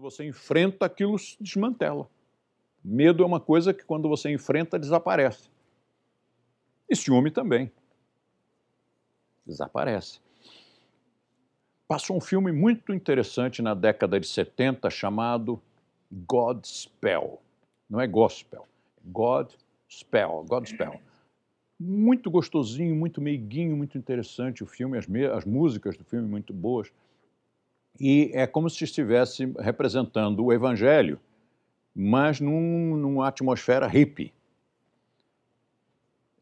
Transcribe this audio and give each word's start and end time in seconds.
Você 0.00 0.24
enfrenta 0.24 0.86
aquilo 0.86 1.18
se 1.18 1.36
desmantela. 1.38 2.08
Medo 2.82 3.22
é 3.22 3.26
uma 3.26 3.38
coisa 3.38 3.74
que 3.74 3.84
quando 3.84 4.08
você 4.08 4.32
enfrenta 4.32 4.78
desaparece. 4.78 5.50
E 6.88 6.96
ciúme 6.96 7.30
também. 7.30 7.70
Desaparece. 9.46 10.18
Passou 11.86 12.16
um 12.16 12.20
filme 12.20 12.50
muito 12.50 12.94
interessante 12.94 13.60
na 13.60 13.74
década 13.74 14.18
de 14.18 14.26
70 14.26 14.88
chamado 14.88 15.60
Godspell. 16.10 17.38
Não 17.88 18.00
é 18.00 18.06
gospel, 18.06 18.66
é 18.96 19.00
Godspell, 19.10 20.44
Godspell. 20.48 21.00
Muito 21.78 22.30
gostosinho, 22.30 22.94
muito 22.94 23.20
meiguinho, 23.20 23.76
muito 23.76 23.98
interessante 23.98 24.62
o 24.62 24.66
filme, 24.66 24.96
as, 24.96 25.06
as 25.36 25.44
músicas 25.44 25.96
do 25.96 26.04
filme 26.04 26.26
muito 26.26 26.54
boas. 26.54 26.90
E 27.98 28.30
é 28.34 28.46
como 28.46 28.70
se 28.70 28.84
estivesse 28.84 29.52
representando 29.58 30.44
o 30.44 30.52
Evangelho, 30.52 31.20
mas 31.94 32.40
num, 32.40 32.96
numa 32.96 33.28
atmosfera 33.28 33.86
hippie. 33.86 34.32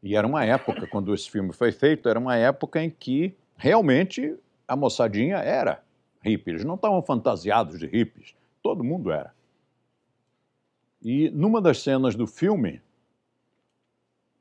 E 0.01 0.15
era 0.15 0.25
uma 0.25 0.45
época, 0.45 0.87
quando 0.87 1.13
esse 1.13 1.29
filme 1.29 1.51
foi 1.51 1.71
feito, 1.71 2.07
era 2.07 2.19
uma 2.19 2.37
época 2.37 2.81
em 2.81 2.89
que 2.89 3.35
realmente 3.57 4.37
a 4.67 4.75
moçadinha 4.75 5.37
era 5.37 5.83
hippie. 6.21 6.51
Eles 6.51 6.63
não 6.63 6.75
estavam 6.75 7.01
fantasiados 7.01 7.77
de 7.77 7.85
hippies, 7.85 8.33
todo 8.61 8.83
mundo 8.83 9.11
era. 9.11 9.33
E 11.01 11.29
numa 11.31 11.61
das 11.61 11.81
cenas 11.81 12.15
do 12.15 12.27
filme, 12.27 12.81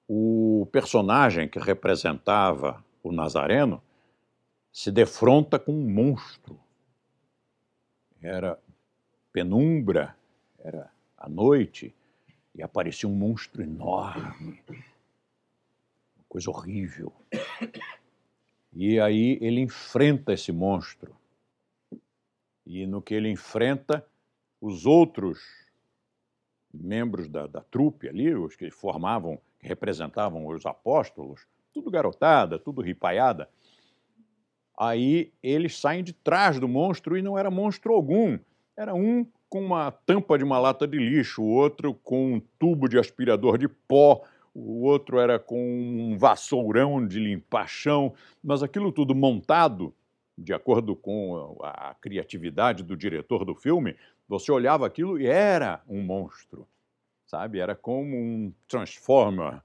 o 0.08 0.66
personagem 0.72 1.48
que 1.48 1.58
representava 1.58 2.84
o 3.02 3.12
Nazareno 3.12 3.82
se 4.72 4.90
defronta 4.90 5.58
com 5.58 5.72
um 5.72 5.90
monstro. 5.90 6.58
Era 8.22 8.58
penumbra, 9.32 10.16
era 10.58 10.90
a 11.16 11.28
noite, 11.28 11.94
e 12.54 12.62
aparecia 12.62 13.08
um 13.08 13.14
monstro 13.14 13.62
enorme, 13.62 14.60
uma 14.68 16.24
coisa 16.28 16.50
horrível. 16.50 17.12
E 18.72 19.00
aí 19.00 19.38
ele 19.40 19.60
enfrenta 19.60 20.32
esse 20.32 20.52
monstro. 20.52 21.16
E 22.66 22.86
no 22.86 23.00
que 23.00 23.14
ele 23.14 23.30
enfrenta, 23.30 24.04
os 24.60 24.86
outros 24.86 25.40
membros 26.72 27.28
da, 27.28 27.46
da 27.46 27.60
trupe 27.60 28.08
ali, 28.08 28.34
os 28.34 28.56
que 28.56 28.70
formavam, 28.70 29.40
que 29.58 29.66
representavam 29.66 30.46
os 30.46 30.66
apóstolos, 30.66 31.46
tudo 31.72 31.90
garotada, 31.90 32.58
tudo 32.58 32.82
ripaiada. 32.82 33.48
Aí 34.78 35.32
eles 35.42 35.76
saem 35.76 36.04
de 36.04 36.12
trás 36.12 36.60
do 36.60 36.68
monstro 36.68 37.18
e 37.18 37.22
não 37.22 37.36
era 37.36 37.50
monstro 37.50 37.92
algum. 37.92 38.38
Era 38.76 38.94
um 38.94 39.26
com 39.48 39.60
uma 39.60 39.90
tampa 39.90 40.38
de 40.38 40.44
uma 40.44 40.58
lata 40.58 40.86
de 40.86 40.98
lixo, 40.98 41.42
o 41.42 41.48
outro 41.48 41.94
com 41.94 42.34
um 42.34 42.40
tubo 42.58 42.88
de 42.88 42.98
aspirador 42.98 43.58
de 43.58 43.66
pó, 43.66 44.22
o 44.54 44.84
outro 44.84 45.18
era 45.18 45.38
com 45.38 45.58
um 45.58 46.16
vassourão 46.16 47.04
de 47.04 47.18
limpar 47.18 47.66
chão, 47.66 48.12
mas 48.44 48.62
aquilo 48.62 48.92
tudo 48.92 49.14
montado, 49.14 49.92
de 50.36 50.52
acordo 50.52 50.94
com 50.94 51.56
a 51.62 51.94
criatividade 52.00 52.84
do 52.84 52.96
diretor 52.96 53.44
do 53.44 53.54
filme, 53.54 53.96
você 54.28 54.52
olhava 54.52 54.86
aquilo 54.86 55.18
e 55.18 55.26
era 55.26 55.82
um 55.88 56.02
monstro, 56.02 56.68
sabe? 57.26 57.58
Era 57.58 57.74
como 57.74 58.16
um 58.16 58.52
Transformer. 58.68 59.60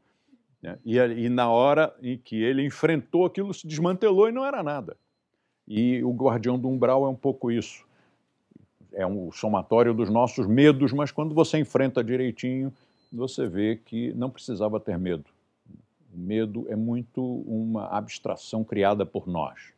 Né? 0.62 0.80
E, 0.86 0.98
e 0.98 1.30
na 1.30 1.50
hora 1.50 1.94
em 2.02 2.18
que 2.18 2.42
ele 2.42 2.66
enfrentou 2.66 3.26
aquilo, 3.26 3.54
se 3.54 3.68
desmantelou 3.68 4.30
e 4.30 4.32
não 4.32 4.46
era 4.46 4.64
nada. 4.64 4.98
E 5.68 6.04
o 6.04 6.12
Guardião 6.12 6.58
do 6.58 6.68
Umbral 6.68 7.06
é 7.06 7.10
um 7.10 7.16
pouco 7.16 7.52
isso. 7.52 7.86
É 8.92 9.08
um 9.08 9.32
somatório 9.32 9.94
dos 9.94 10.10
nossos 10.10 10.46
medos, 10.46 10.94
mas 10.94 11.12
quando 11.12 11.34
você 11.34 11.58
enfrenta 11.58 12.04
direitinho, 12.04 12.72
você 13.12 13.48
vê 13.48 13.76
que 13.76 14.14
não 14.14 14.30
precisava 14.30 14.80
ter 14.80 14.98
medo. 14.98 15.26
O 16.14 16.18
medo 16.18 16.66
é 16.70 16.76
muito 16.76 17.24
uma 17.24 17.88
abstração 17.88 18.64
criada 18.64 19.06
por 19.06 19.28
nós. 19.28 19.74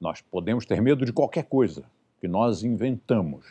Nós 0.00 0.20
podemos 0.20 0.66
ter 0.66 0.80
medo 0.80 1.04
de 1.04 1.12
qualquer 1.12 1.44
coisa 1.44 1.84
que 2.20 2.26
nós 2.26 2.64
inventamos. 2.64 3.46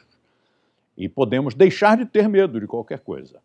E 0.98 1.08
podemos 1.08 1.54
deixar 1.54 1.98
de 1.98 2.06
ter 2.06 2.28
medo 2.28 2.60
de 2.60 2.68
qualquer 2.68 3.00
coisa. 3.00 3.40